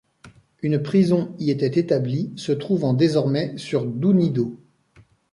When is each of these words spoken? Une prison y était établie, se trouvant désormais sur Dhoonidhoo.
Une 0.63 0.81
prison 0.81 1.31
y 1.37 1.51
était 1.51 1.79
établie, 1.79 2.33
se 2.35 2.51
trouvant 2.53 2.95
désormais 2.95 3.55
sur 3.59 3.85
Dhoonidhoo. 3.85 4.57